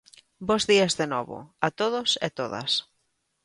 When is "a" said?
1.65-1.67